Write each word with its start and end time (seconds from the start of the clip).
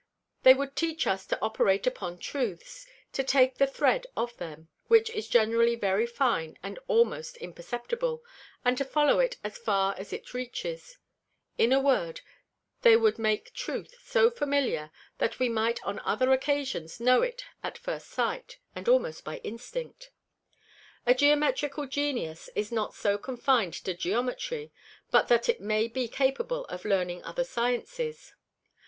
They 0.41 0.55
wou'd 0.55 0.75
teach 0.75 1.05
us 1.05 1.27
to 1.27 1.39
operate 1.43 1.85
upon 1.85 2.17
Truths; 2.17 2.87
to 3.13 3.23
take 3.23 3.59
the 3.59 3.67
Thread 3.67 4.07
of 4.17 4.35
them, 4.37 4.67
which 4.87 5.11
is 5.11 5.27
generally 5.29 5.75
very 5.75 6.07
fine 6.07 6.57
and 6.63 6.79
almost 6.87 7.37
imperceptible; 7.37 8.23
and 8.65 8.75
to 8.79 8.83
follow 8.83 9.19
it 9.19 9.37
as 9.43 9.59
far 9.59 9.93
as 9.99 10.11
it 10.11 10.33
reaches: 10.33 10.97
In 11.59 11.71
a 11.71 11.79
word, 11.79 12.21
they 12.81 12.95
wou'd 12.97 13.19
make 13.19 13.53
Truth 13.53 13.93
so 14.03 14.31
familiar, 14.31 14.89
that 15.19 15.37
we 15.37 15.49
might 15.49 15.79
on 15.83 15.99
other 15.99 16.31
Occasions 16.33 16.99
know 16.99 17.21
it 17.21 17.43
at 17.61 17.77
first 17.77 18.07
sight, 18.07 18.57
and 18.75 18.89
almost 18.89 19.23
by 19.23 19.37
Instinct. 19.43 20.09
A 21.05 21.13
Geometrical 21.13 21.85
Genius 21.85 22.49
is 22.55 22.71
not 22.71 22.95
so 22.95 23.19
confin'd 23.19 23.75
to 23.85 23.93
Geometry, 23.93 24.71
but 25.11 25.27
that 25.27 25.47
it 25.47 25.61
may 25.61 25.87
be 25.87 26.07
capable 26.07 26.65
of 26.65 26.85
learning 26.85 27.23
other 27.23 27.43
Sciences. 27.43 28.33